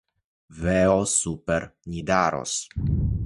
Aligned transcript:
Veo 0.61 1.05
super 1.05 1.75
Nidaros! 1.85 2.55